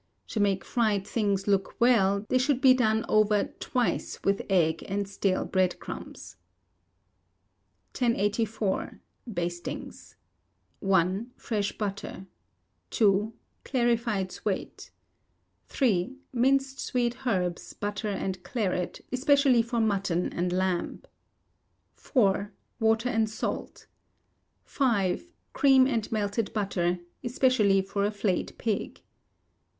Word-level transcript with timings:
To 0.29 0.39
make 0.39 0.65
fried 0.65 1.05
things 1.05 1.47
look 1.47 1.79
well, 1.79 2.25
they 2.27 2.39
should 2.39 2.59
be 2.59 2.73
done 2.73 3.05
over 3.07 3.43
twice 3.59 4.17
with 4.23 4.41
egg 4.49 4.83
and 4.89 5.07
stale 5.07 5.45
bread 5.45 5.79
crumbs. 5.79 6.37
1084. 7.95 8.99
Bastings. 9.31 10.15
i. 10.83 11.25
Fresh 11.37 11.77
butter. 11.77 12.25
ii. 12.99 13.29
Clarified 13.63 14.31
suet. 14.31 14.89
iii. 15.79 16.15
Minced 16.33 16.79
sweet 16.79 17.23
herbs, 17.27 17.73
butter, 17.73 18.09
and 18.09 18.41
claret, 18.43 19.01
especially 19.11 19.61
for 19.61 19.79
mutton 19.79 20.33
and 20.33 20.51
lamb. 20.51 21.03
iv. 22.15 22.47
Water 22.79 23.09
and 23.09 23.29
salt. 23.29 23.85
v. 24.65 25.27
Cream 25.53 25.85
and 25.85 26.11
melted 26.11 26.51
butter, 26.53 26.97
especially 27.23 27.83
for 27.83 28.03
a 28.03 28.09
flayed 28.09 28.55
pig. 28.57 29.03